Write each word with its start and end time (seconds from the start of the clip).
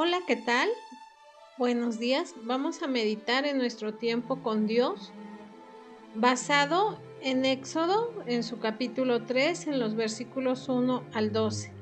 Hola, 0.00 0.20
¿qué 0.28 0.36
tal? 0.36 0.68
Buenos 1.56 1.98
días. 1.98 2.36
Vamos 2.44 2.84
a 2.84 2.86
meditar 2.86 3.44
en 3.46 3.58
nuestro 3.58 3.94
tiempo 3.94 4.44
con 4.44 4.68
Dios, 4.68 5.10
basado 6.14 7.00
en 7.20 7.44
Éxodo, 7.44 8.12
en 8.26 8.44
su 8.44 8.60
capítulo 8.60 9.24
3, 9.24 9.66
en 9.66 9.80
los 9.80 9.96
versículos 9.96 10.68
1 10.68 11.02
al 11.12 11.32
12. 11.32 11.72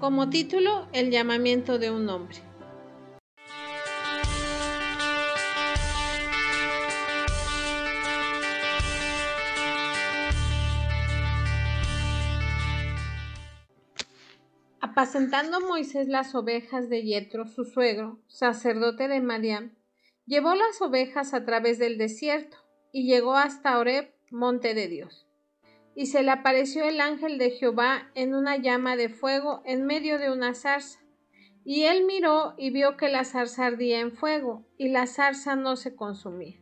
Como 0.00 0.30
título, 0.30 0.86
el 0.94 1.10
llamamiento 1.10 1.78
de 1.78 1.90
un 1.90 2.08
hombre. 2.08 2.38
Apacentando 14.92 15.62
Moisés 15.62 16.06
las 16.06 16.34
ovejas 16.34 16.90
de 16.90 17.02
Yetro, 17.02 17.46
su 17.46 17.64
suegro, 17.64 18.18
sacerdote 18.26 19.08
de 19.08 19.22
Madián, 19.22 19.74
llevó 20.26 20.54
las 20.54 20.82
ovejas 20.82 21.32
a 21.32 21.46
través 21.46 21.78
del 21.78 21.96
desierto 21.96 22.58
y 22.92 23.06
llegó 23.06 23.34
hasta 23.34 23.78
Oreb, 23.78 24.12
monte 24.30 24.74
de 24.74 24.88
Dios. 24.88 25.26
Y 25.94 26.08
se 26.08 26.22
le 26.22 26.30
apareció 26.30 26.84
el 26.84 27.00
ángel 27.00 27.38
de 27.38 27.52
Jehová 27.52 28.10
en 28.14 28.34
una 28.34 28.58
llama 28.58 28.96
de 28.96 29.08
fuego 29.08 29.62
en 29.64 29.86
medio 29.86 30.18
de 30.18 30.30
una 30.30 30.52
zarza. 30.52 31.00
Y 31.64 31.84
él 31.84 32.04
miró 32.04 32.52
y 32.58 32.68
vio 32.68 32.98
que 32.98 33.08
la 33.08 33.24
zarza 33.24 33.64
ardía 33.64 34.00
en 34.00 34.12
fuego, 34.12 34.66
y 34.76 34.88
la 34.88 35.06
zarza 35.06 35.56
no 35.56 35.76
se 35.76 35.96
consumía. 35.96 36.60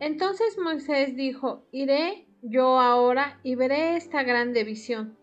Entonces 0.00 0.58
Moisés 0.58 1.16
dijo, 1.16 1.66
Iré 1.72 2.28
yo 2.42 2.78
ahora 2.78 3.40
y 3.42 3.54
veré 3.54 3.96
esta 3.96 4.22
grande 4.22 4.64
visión. 4.64 5.17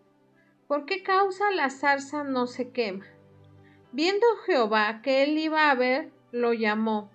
¿Por 0.68 0.84
qué 0.84 1.02
causa 1.04 1.50
la 1.52 1.70
zarza 1.70 2.24
no 2.24 2.48
se 2.48 2.70
quema? 2.70 3.06
Viendo 3.92 4.26
Jehová 4.46 5.00
que 5.02 5.22
él 5.22 5.38
iba 5.38 5.70
a 5.70 5.74
ver, 5.76 6.10
lo 6.32 6.52
llamó. 6.52 7.10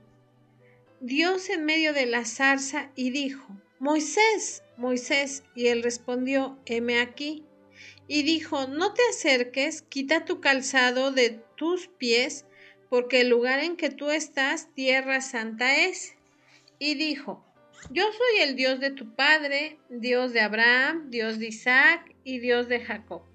Dios 1.02 1.50
en 1.50 1.66
medio 1.66 1.94
de 1.94 2.06
la 2.06 2.24
zarza 2.24 2.92
y 2.96 3.12
dijo, 3.12 3.46
Moisés, 3.78 4.64
Moisés, 4.78 5.44
y 5.54 5.68
él 5.68 5.84
respondió, 5.84 6.60
heme 6.66 7.02
aquí. 7.02 7.44
Y 8.08 8.24
dijo, 8.24 8.68
no 8.68 8.94
te 8.94 9.02
acerques, 9.10 9.82
quita 9.82 10.24
tu 10.24 10.40
calzado 10.40 11.12
de 11.12 11.42
tus 11.56 11.88
pies, 11.88 12.46
porque 12.90 13.22
el 13.22 13.30
lugar 13.30 13.60
en 13.60 13.76
que 13.76 13.90
tú 13.90 14.12
estás, 14.12 14.74
tierra 14.74 15.20
santa 15.20 15.76
es. 15.76 16.16
Y 16.80 16.96
dijo, 16.96 17.44
yo 17.90 18.04
soy 18.04 18.42
el 18.44 18.56
Dios 18.56 18.80
de 18.80 18.92
tu 18.92 19.14
padre, 19.14 19.78
Dios 19.90 20.32
de 20.32 20.42
Abraham, 20.42 21.10
Dios 21.10 21.38
de 21.40 21.48
Isaac 21.48 22.16
y 22.24 22.40
Dios 22.40 22.68
de 22.70 22.80
Jacob. 22.80 23.31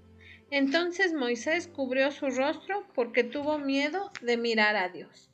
Entonces 0.49 1.13
Moisés 1.13 1.67
cubrió 1.67 2.11
su 2.11 2.29
rostro 2.29 2.87
porque 2.93 3.23
tuvo 3.23 3.59
miedo 3.59 4.11
de 4.21 4.37
mirar 4.37 4.75
a 4.75 4.89
Dios. 4.89 5.29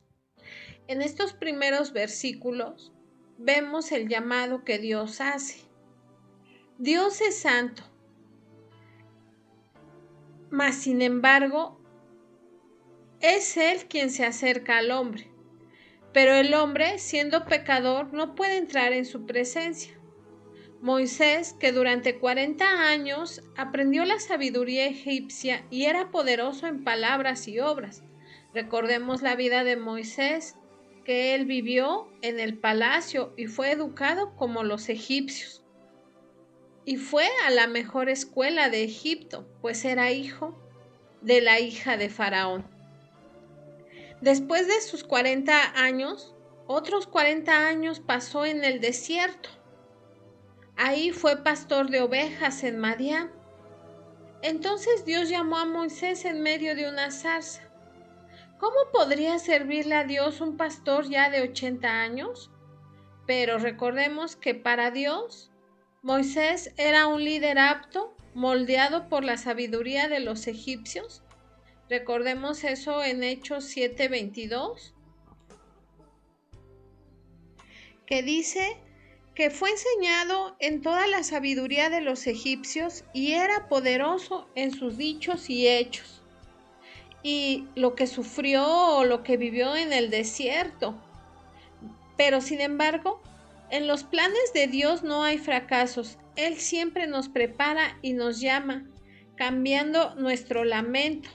En 0.88 1.02
estos 1.02 1.32
primeros 1.32 1.92
versículos 1.92 2.92
vemos 3.38 3.92
el 3.92 4.08
llamado 4.08 4.64
que 4.64 4.78
Dios 4.78 5.20
hace. 5.20 5.60
Dios 6.78 7.20
es 7.20 7.38
santo, 7.38 7.84
mas 10.50 10.74
sin 10.74 11.02
embargo 11.02 11.80
es 13.20 13.56
Él 13.56 13.86
quien 13.88 14.10
se 14.10 14.26
acerca 14.26 14.78
al 14.78 14.90
hombre. 14.90 15.30
Pero 16.12 16.34
el 16.34 16.54
hombre, 16.54 16.98
siendo 16.98 17.44
pecador, 17.44 18.12
no 18.12 18.34
puede 18.34 18.56
entrar 18.56 18.92
en 18.92 19.04
su 19.04 19.26
presencia. 19.26 19.98
Moisés, 20.84 21.54
que 21.58 21.72
durante 21.72 22.18
40 22.18 22.90
años 22.90 23.40
aprendió 23.56 24.04
la 24.04 24.20
sabiduría 24.20 24.84
egipcia 24.84 25.64
y 25.70 25.86
era 25.86 26.10
poderoso 26.10 26.66
en 26.66 26.84
palabras 26.84 27.48
y 27.48 27.58
obras. 27.58 28.02
Recordemos 28.52 29.22
la 29.22 29.34
vida 29.34 29.64
de 29.64 29.78
Moisés, 29.78 30.56
que 31.06 31.34
él 31.34 31.46
vivió 31.46 32.12
en 32.20 32.38
el 32.38 32.58
palacio 32.58 33.32
y 33.38 33.46
fue 33.46 33.70
educado 33.70 34.36
como 34.36 34.62
los 34.62 34.90
egipcios. 34.90 35.64
Y 36.84 36.98
fue 36.98 37.30
a 37.46 37.50
la 37.50 37.66
mejor 37.66 38.10
escuela 38.10 38.68
de 38.68 38.84
Egipto, 38.84 39.48
pues 39.62 39.86
era 39.86 40.12
hijo 40.12 40.54
de 41.22 41.40
la 41.40 41.60
hija 41.60 41.96
de 41.96 42.10
Faraón. 42.10 42.66
Después 44.20 44.68
de 44.68 44.82
sus 44.82 45.02
40 45.02 45.80
años, 45.82 46.34
otros 46.66 47.06
40 47.06 47.68
años 47.68 48.00
pasó 48.00 48.44
en 48.44 48.64
el 48.64 48.82
desierto 48.82 49.63
Ahí 50.76 51.12
fue 51.12 51.42
pastor 51.42 51.90
de 51.90 52.00
ovejas 52.00 52.64
en 52.64 52.78
Madián. 52.78 53.30
Entonces 54.42 55.04
Dios 55.04 55.28
llamó 55.28 55.56
a 55.56 55.64
Moisés 55.64 56.24
en 56.24 56.42
medio 56.42 56.74
de 56.74 56.88
una 56.88 57.10
zarza. 57.10 57.62
¿Cómo 58.58 58.76
podría 58.92 59.38
servirle 59.38 59.94
a 59.94 60.04
Dios 60.04 60.40
un 60.40 60.56
pastor 60.56 61.08
ya 61.08 61.30
de 61.30 61.42
80 61.42 61.88
años? 61.88 62.50
Pero 63.26 63.58
recordemos 63.58 64.36
que 64.36 64.54
para 64.54 64.90
Dios, 64.90 65.50
Moisés 66.02 66.74
era 66.76 67.06
un 67.06 67.24
líder 67.24 67.58
apto, 67.58 68.14
moldeado 68.34 69.08
por 69.08 69.24
la 69.24 69.36
sabiduría 69.38 70.08
de 70.08 70.20
los 70.20 70.46
egipcios. 70.46 71.22
Recordemos 71.88 72.64
eso 72.64 73.02
en 73.04 73.22
Hechos 73.22 73.64
7:22, 73.64 74.92
que 78.06 78.22
dice 78.22 78.76
que 79.34 79.50
fue 79.50 79.70
enseñado 79.70 80.56
en 80.60 80.80
toda 80.80 81.06
la 81.06 81.24
sabiduría 81.24 81.90
de 81.90 82.00
los 82.00 82.26
egipcios 82.26 83.04
y 83.12 83.32
era 83.32 83.68
poderoso 83.68 84.48
en 84.54 84.72
sus 84.72 84.96
dichos 84.96 85.50
y 85.50 85.66
hechos. 85.66 86.22
Y 87.22 87.66
lo 87.74 87.94
que 87.94 88.06
sufrió 88.06 88.64
o 88.66 89.04
lo 89.04 89.22
que 89.22 89.36
vivió 89.36 89.74
en 89.74 89.92
el 89.92 90.10
desierto. 90.10 90.94
Pero 92.16 92.40
sin 92.40 92.60
embargo, 92.60 93.20
en 93.70 93.88
los 93.88 94.04
planes 94.04 94.52
de 94.52 94.68
Dios 94.68 95.02
no 95.02 95.24
hay 95.24 95.38
fracasos. 95.38 96.18
Él 96.36 96.58
siempre 96.58 97.06
nos 97.08 97.28
prepara 97.28 97.98
y 98.02 98.12
nos 98.12 98.40
llama, 98.40 98.86
cambiando 99.36 100.14
nuestro 100.14 100.64
lamento. 100.64 101.30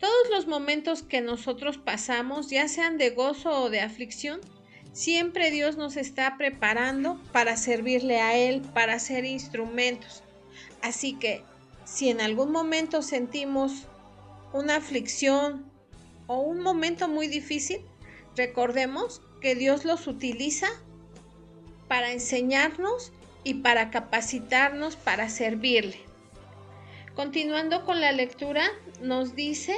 Todos 0.00 0.30
los 0.30 0.46
momentos 0.46 1.02
que 1.02 1.20
nosotros 1.20 1.78
pasamos, 1.78 2.50
ya 2.50 2.68
sean 2.68 2.98
de 2.98 3.10
gozo 3.10 3.50
o 3.62 3.70
de 3.70 3.80
aflicción, 3.80 4.40
Siempre 4.92 5.50
Dios 5.50 5.76
nos 5.76 5.96
está 5.96 6.36
preparando 6.36 7.20
para 7.32 7.56
servirle 7.56 8.20
a 8.20 8.36
Él, 8.36 8.60
para 8.74 8.98
ser 8.98 9.24
instrumentos. 9.24 10.22
Así 10.82 11.14
que 11.14 11.44
si 11.84 12.08
en 12.08 12.20
algún 12.20 12.50
momento 12.50 13.02
sentimos 13.02 13.86
una 14.52 14.76
aflicción 14.76 15.70
o 16.26 16.40
un 16.40 16.60
momento 16.60 17.08
muy 17.08 17.28
difícil, 17.28 17.80
recordemos 18.36 19.22
que 19.40 19.54
Dios 19.54 19.84
los 19.84 20.06
utiliza 20.06 20.68
para 21.88 22.12
enseñarnos 22.12 23.12
y 23.44 23.54
para 23.54 23.90
capacitarnos 23.90 24.96
para 24.96 25.28
servirle. 25.28 25.98
Continuando 27.14 27.84
con 27.84 28.00
la 28.00 28.12
lectura, 28.12 28.64
nos 29.00 29.34
dice 29.34 29.74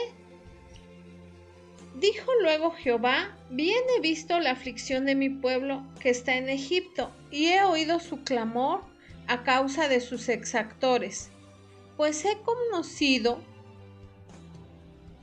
Dijo 1.95 2.31
luego 2.41 2.71
Jehová, 2.71 3.37
bien 3.51 3.83
he 3.97 4.01
visto 4.01 4.41
la 4.41 4.53
aflicción 4.53 5.05
de 5.05 5.15
mi 5.15 5.29
pueblo 5.29 5.85
que 6.01 6.11
está 6.11 6.37
en 6.37 6.49
Egipto, 6.49 7.13
y 7.31 7.49
he 7.49 7.63
oído 7.65 8.01
su 8.01 8.23
clamor 8.25 8.83
a 9.27 9.43
causa 9.43 9.89
de 9.89 10.01
sus 10.01 10.29
exactores, 10.29 11.31
pues 11.97 12.25
he 12.25 12.39
conocido 12.39 13.41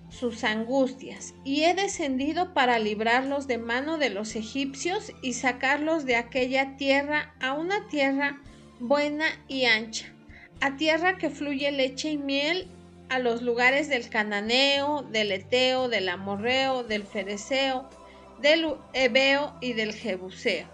sus 0.09 0.44
angustias, 0.44 1.34
y 1.44 1.63
he 1.63 1.74
descendido 1.74 2.53
para 2.53 2.78
librarlos 2.78 3.47
de 3.47 3.57
mano 3.57 3.97
de 3.97 4.09
los 4.09 4.36
egipcios 4.36 5.12
y 5.22 5.34
sacarlos 5.34 6.06
de 6.06 6.18
aquella 6.18 6.78
tierra 6.78 7.34
a 7.40 7.53
una 7.53 7.88
tierra 7.88 8.41
buena 8.80 9.25
y 9.47 9.66
ancha, 9.66 10.13
a 10.62 10.78
tierra 10.78 11.18
que 11.18 11.30
fluye 11.30 11.72
leche 11.72 12.12
y 12.12 12.18
miel 12.18 12.68
a 13.09 13.20
los 13.20 13.42
lugares 13.42 13.90
del 13.90 14.09
cananeo, 14.09 15.02
del 15.02 15.31
eteo, 15.31 15.89
del 15.89 16.10
amorreo, 16.10 16.83
del 16.83 17.04
fereceo, 17.04 17.89
del 18.42 18.75
ebeo 18.94 19.56
y 19.62 19.74
del 19.74 19.94
jebuseo. 19.94 20.68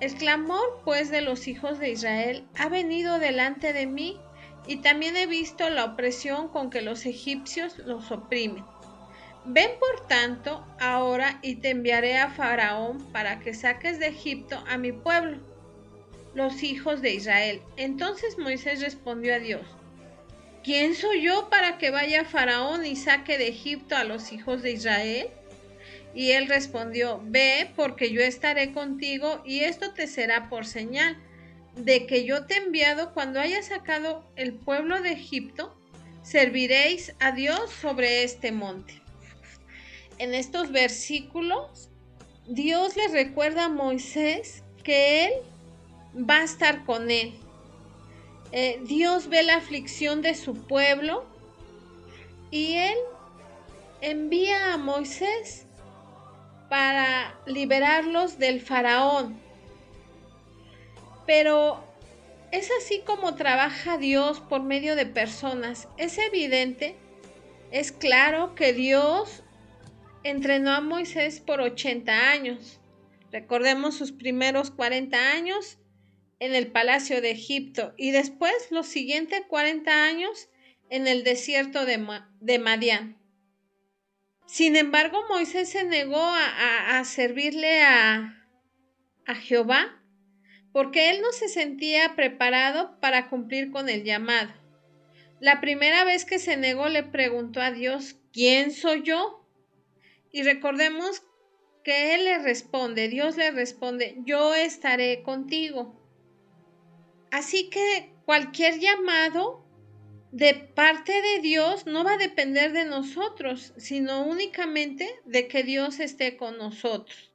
El 0.00 0.14
clamor, 0.14 0.82
pues, 0.84 1.10
de 1.10 1.22
los 1.22 1.48
hijos 1.48 1.78
de 1.78 1.90
Israel 1.90 2.44
ha 2.58 2.68
venido 2.68 3.18
delante 3.18 3.72
de 3.72 3.86
mí, 3.86 4.20
y 4.66 4.76
también 4.76 5.16
he 5.16 5.26
visto 5.26 5.70
la 5.70 5.84
opresión 5.84 6.48
con 6.48 6.70
que 6.70 6.82
los 6.82 7.06
egipcios 7.06 7.78
los 7.78 8.10
oprimen. 8.10 8.64
Ven 9.44 9.70
por 9.78 10.08
tanto 10.08 10.66
ahora 10.80 11.38
y 11.40 11.56
te 11.56 11.70
enviaré 11.70 12.18
a 12.18 12.30
Faraón 12.30 12.98
para 13.12 13.38
que 13.38 13.54
saques 13.54 14.00
de 14.00 14.08
Egipto 14.08 14.62
a 14.66 14.76
mi 14.76 14.90
pueblo, 14.90 15.38
los 16.34 16.64
hijos 16.64 17.00
de 17.00 17.14
Israel. 17.14 17.62
Entonces 17.76 18.38
Moisés 18.38 18.80
respondió 18.80 19.36
a 19.36 19.38
Dios, 19.38 19.64
¿quién 20.66 20.96
soy 20.96 21.22
yo 21.22 21.48
para 21.48 21.78
que 21.78 21.92
vaya 21.92 22.24
Faraón 22.24 22.84
y 22.84 22.96
saque 22.96 23.38
de 23.38 23.46
Egipto 23.46 23.94
a 23.94 24.02
los 24.02 24.32
hijos 24.32 24.62
de 24.62 24.72
Israel? 24.72 25.28
Y 26.12 26.32
él 26.32 26.48
respondió, 26.48 27.20
ve, 27.24 27.70
porque 27.76 28.10
yo 28.10 28.20
estaré 28.20 28.72
contigo 28.72 29.42
y 29.46 29.60
esto 29.60 29.92
te 29.92 30.08
será 30.08 30.48
por 30.48 30.66
señal 30.66 31.16
de 31.76 32.06
que 32.06 32.24
yo 32.24 32.46
te 32.46 32.54
he 32.54 32.56
enviado 32.56 33.14
cuando 33.14 33.38
haya 33.38 33.62
sacado 33.62 34.28
el 34.34 34.54
pueblo 34.54 35.00
de 35.02 35.12
Egipto, 35.12 35.78
serviréis 36.24 37.14
a 37.20 37.30
Dios 37.30 37.70
sobre 37.70 38.24
este 38.24 38.50
monte. 38.50 39.00
en 40.18 40.34
estos 40.34 40.72
versículos, 40.72 41.90
Dios 42.48 42.96
le 42.96 43.06
recuerda 43.08 43.66
a 43.66 43.68
Moisés 43.68 44.64
que 44.82 45.26
Él 45.26 45.32
va 46.28 46.38
a 46.38 46.44
estar 46.44 46.84
con 46.84 47.10
él. 47.10 47.34
Eh, 48.52 48.80
Dios 48.84 49.28
ve 49.28 49.42
la 49.42 49.56
aflicción 49.56 50.22
de 50.22 50.34
su 50.34 50.54
pueblo 50.54 51.24
y 52.50 52.74
Él 52.74 52.96
envía 54.00 54.72
a 54.72 54.76
Moisés 54.76 55.66
para 56.68 57.38
liberarlos 57.46 58.38
del 58.38 58.60
faraón. 58.60 59.38
Pero 61.26 61.84
es 62.52 62.70
así 62.80 63.02
como 63.04 63.34
trabaja 63.34 63.98
Dios 63.98 64.40
por 64.40 64.62
medio 64.62 64.94
de 64.94 65.06
personas. 65.06 65.88
Es 65.96 66.18
evidente, 66.18 66.96
es 67.70 67.90
claro 67.92 68.54
que 68.54 68.72
Dios 68.72 69.42
entrenó 70.22 70.70
a 70.70 70.80
Moisés 70.80 71.40
por 71.40 71.60
80 71.60 72.30
años. 72.30 72.80
Recordemos 73.32 73.96
sus 73.96 74.12
primeros 74.12 74.70
40 74.70 75.32
años 75.32 75.78
en 76.38 76.54
el 76.54 76.70
palacio 76.70 77.20
de 77.20 77.30
Egipto 77.30 77.94
y 77.96 78.10
después 78.10 78.52
los 78.70 78.86
siguientes 78.86 79.42
40 79.48 80.04
años 80.04 80.48
en 80.90 81.06
el 81.06 81.24
desierto 81.24 81.84
de, 81.84 82.58
Madián. 82.58 83.18
Sin 84.46 84.76
embargo, 84.76 85.24
Moisés 85.28 85.70
se 85.70 85.84
negó 85.84 86.22
a, 86.22 87.02
servirle 87.04 87.82
a, 87.82 88.46
a 89.26 89.34
Jehová 89.34 90.02
porque 90.72 91.10
él 91.10 91.22
no 91.22 91.32
se 91.32 91.48
sentía 91.48 92.14
preparado 92.16 93.00
para 93.00 93.28
cumplir 93.28 93.70
con 93.70 93.88
el 93.88 94.04
llamado. 94.04 94.52
La 95.40 95.60
primera 95.60 96.04
vez 96.04 96.24
que 96.24 96.38
se 96.38 96.56
negó 96.56 96.88
le 96.88 97.02
preguntó 97.02 97.60
a 97.60 97.70
Dios, 97.70 98.16
¿quién 98.32 98.70
soy 98.72 99.02
yo? 99.02 99.46
Y 100.32 100.42
recordemos 100.42 101.22
que 101.82 102.14
él 102.14 102.24
le 102.24 102.38
responde, 102.38 103.08
Dios 103.08 103.36
le 103.36 103.50
responde, 103.52 104.16
yo 104.26 104.54
estaré 104.54 105.22
contigo. 105.22 106.05
Así 107.30 107.70
que 107.70 108.12
cualquier 108.24 108.78
llamado 108.78 109.64
de 110.32 110.54
parte 110.54 111.22
de 111.22 111.40
Dios 111.40 111.86
no 111.86 112.04
va 112.04 112.12
a 112.12 112.18
depender 112.18 112.72
de 112.72 112.84
nosotros, 112.84 113.72
sino 113.76 114.26
únicamente 114.26 115.08
de 115.24 115.48
que 115.48 115.62
Dios 115.62 116.00
esté 116.00 116.36
con 116.36 116.58
nosotros. 116.58 117.32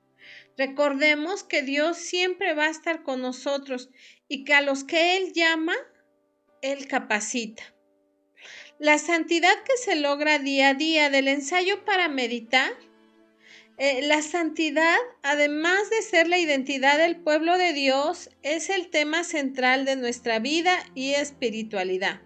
Recordemos 0.58 1.44
que 1.44 1.64
Dios 1.64 1.98
siempre 1.98 2.54
va 2.54 2.66
a 2.66 2.72
estar 2.72 3.04
con 3.04 3.22
nosotros 3.22 3.90
y 4.28 4.44
que 4.44 4.54
a 4.54 4.62
los 4.62 4.84
que 4.84 5.18
Él 5.18 5.34
llama, 5.34 5.76
Él 6.62 6.88
capacita. 6.88 7.64
La 8.78 8.98
santidad 8.98 9.56
que 9.64 9.78
se 9.78 9.96
logra 9.96 10.40
día 10.40 10.70
a 10.70 10.74
día 10.74 11.10
del 11.10 11.28
ensayo 11.28 11.86
para 11.86 12.08
meditar 12.08 12.72
eh, 13.84 14.04
la 14.04 14.22
santidad, 14.22 14.96
además 15.24 15.90
de 15.90 16.04
ser 16.04 16.28
la 16.28 16.38
identidad 16.38 17.00
del 17.00 17.16
pueblo 17.16 17.58
de 17.58 17.74
Dios, 17.74 18.30
es 18.44 18.70
el 18.70 18.92
tema 18.92 19.24
central 19.24 19.86
de 19.86 19.96
nuestra 19.96 20.38
vida 20.38 20.78
y 20.94 21.16
espiritualidad. 21.16 22.22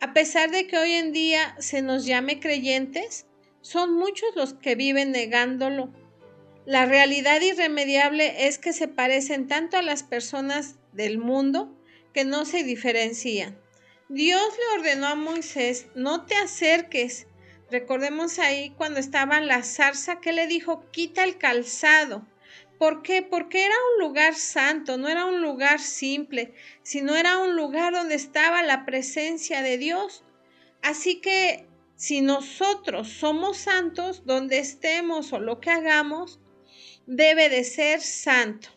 A 0.00 0.12
pesar 0.12 0.50
de 0.50 0.66
que 0.66 0.76
hoy 0.76 0.94
en 0.94 1.12
día 1.12 1.54
se 1.60 1.80
nos 1.80 2.06
llame 2.06 2.40
creyentes, 2.40 3.26
son 3.60 3.94
muchos 3.94 4.34
los 4.34 4.52
que 4.52 4.74
viven 4.74 5.12
negándolo. 5.12 5.92
La 6.66 6.86
realidad 6.86 7.40
irremediable 7.40 8.48
es 8.48 8.58
que 8.58 8.72
se 8.72 8.88
parecen 8.88 9.46
tanto 9.46 9.76
a 9.76 9.82
las 9.82 10.02
personas 10.02 10.74
del 10.92 11.18
mundo 11.18 11.72
que 12.12 12.24
no 12.24 12.44
se 12.44 12.64
diferencian. 12.64 13.56
Dios 14.08 14.42
le 14.42 14.80
ordenó 14.80 15.06
a 15.06 15.14
Moisés, 15.14 15.86
no 15.94 16.26
te 16.26 16.34
acerques 16.34 17.27
Recordemos 17.70 18.38
ahí 18.38 18.70
cuando 18.76 18.98
estaba 18.98 19.40
la 19.40 19.62
zarza 19.62 20.20
que 20.20 20.32
le 20.32 20.46
dijo, 20.46 20.88
quita 20.90 21.24
el 21.24 21.36
calzado. 21.36 22.26
¿Por 22.78 23.02
qué? 23.02 23.22
Porque 23.22 23.64
era 23.64 23.74
un 23.94 24.06
lugar 24.06 24.34
santo, 24.34 24.96
no 24.96 25.08
era 25.08 25.26
un 25.26 25.42
lugar 25.42 25.80
simple, 25.80 26.54
sino 26.82 27.14
era 27.16 27.38
un 27.38 27.56
lugar 27.56 27.92
donde 27.92 28.14
estaba 28.14 28.62
la 28.62 28.86
presencia 28.86 29.62
de 29.62 29.76
Dios. 29.78 30.24
Así 30.80 31.20
que 31.20 31.66
si 31.96 32.20
nosotros 32.20 33.08
somos 33.08 33.58
santos, 33.58 34.24
donde 34.24 34.58
estemos 34.58 35.32
o 35.32 35.40
lo 35.40 35.60
que 35.60 35.70
hagamos, 35.70 36.40
debe 37.06 37.48
de 37.48 37.64
ser 37.64 38.00
santo. 38.00 38.68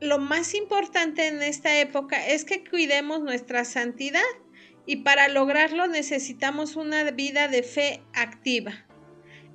Lo 0.00 0.18
más 0.18 0.54
importante 0.54 1.26
en 1.26 1.42
esta 1.42 1.78
época 1.78 2.26
es 2.26 2.44
que 2.44 2.64
cuidemos 2.64 3.20
nuestra 3.20 3.64
santidad 3.64 4.22
y 4.90 4.96
para 4.96 5.28
lograrlo 5.28 5.86
necesitamos 5.86 6.74
una 6.74 7.08
vida 7.12 7.46
de 7.46 7.62
fe 7.62 8.02
activa. 8.12 8.84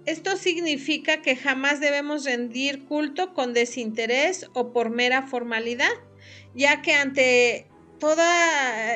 Esto 0.06 0.38
significa 0.38 1.22
que 1.22 1.36
jamás 1.36 1.82
debemos 1.82 2.24
rendir 2.24 2.86
culto 2.86 3.34
con 3.34 3.52
desinterés 3.52 4.50
o 4.54 4.72
por 4.72 4.92
mera 4.92 5.24
formalidad, 5.24 5.92
ya 6.54 6.82
que 6.82 6.94
ante 6.94 7.68
todo 8.00 8.24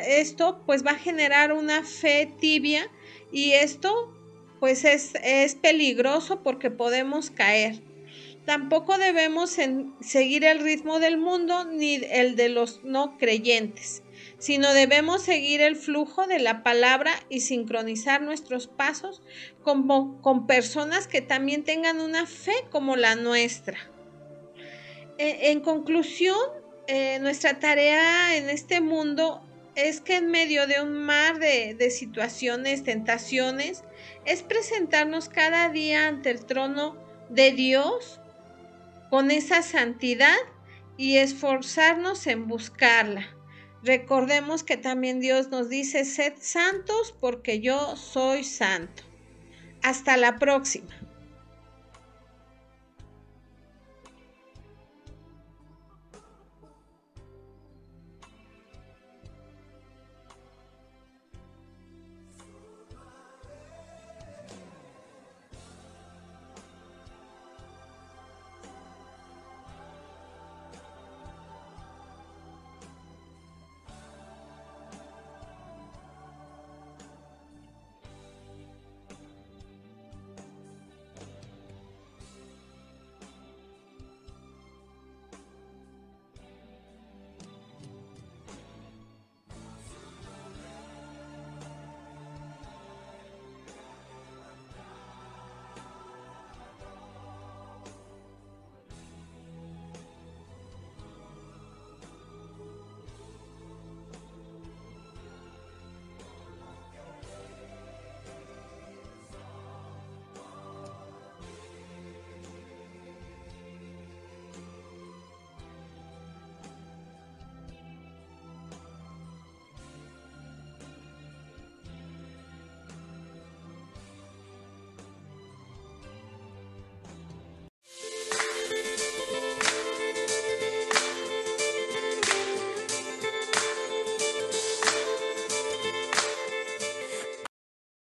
esto 0.08 0.64
pues 0.66 0.86
va 0.86 0.92
a 0.92 0.98
generar 0.98 1.52
una 1.52 1.84
fe 1.84 2.34
tibia 2.40 2.90
y 3.34 3.52
esto 3.52 4.16
pues 4.62 4.86
es, 4.86 5.16
es 5.22 5.56
peligroso 5.56 6.42
porque 6.42 6.72
podemos 6.72 7.32
caer. 7.32 7.82
Tampoco 8.46 8.98
debemos 8.98 9.58
seguir 10.00 10.46
el 10.46 10.60
ritmo 10.60 11.00
del 11.00 11.18
mundo 11.18 11.66
ni 11.66 11.96
el 11.96 12.38
de 12.38 12.48
los 12.48 12.82
no 12.86 13.18
creyentes 13.18 14.04
sino 14.40 14.74
debemos 14.74 15.22
seguir 15.22 15.62
el 15.62 15.76
flujo 15.76 16.26
de 16.26 16.40
la 16.40 16.64
palabra 16.64 17.12
y 17.30 17.42
sincronizar 17.42 18.22
nuestros 18.22 18.68
pasos 18.68 19.22
como, 19.64 20.22
con 20.22 20.48
personas 20.48 21.08
que 21.08 21.22
también 21.22 21.64
tengan 21.64 22.00
una 22.00 22.26
fe 22.26 22.54
como 22.72 22.96
la 22.96 23.16
nuestra. 23.16 23.78
E, 25.18 25.52
en, 25.52 25.60
conclusión, 25.60 26.40
eh, 26.88 27.20
nuestra 27.20 27.60
tarea 27.60 28.38
en 28.38 28.50
este 28.50 28.80
mundo 28.80 29.44
es 29.76 30.00
que 30.00 30.16
en 30.16 30.32
medio 30.32 30.68
de 30.68 30.82
un 30.82 30.94
mar 30.94 31.40
de, 31.40 31.76
de 31.76 31.92
situaciones, 31.92 32.84
tentaciones, 32.84 33.84
es 34.26 34.42
presentarnos 34.42 35.28
cada 35.28 35.70
día 35.70 36.08
ante 36.08 36.32
el 36.32 36.46
trono 36.46 36.98
de 37.30 37.52
Dios 37.52 38.22
con 39.10 39.32
esa 39.32 39.62
santidad 39.62 40.38
y 40.98 41.18
esforzarnos 41.18 42.26
en 42.28 42.48
buscarla. 42.48 43.39
Recordemos 43.84 44.64
que 44.64 44.78
también 44.78 45.20
Dios 45.20 45.50
nos 45.50 45.70
dice, 45.70 46.04
sed 46.04 46.34
santos 46.40 47.16
porque 47.20 47.62
yo 47.62 47.96
soy 47.96 48.44
santo. 48.44 49.04
Hasta 49.82 50.18
la 50.18 50.38
próxima. 50.38 51.09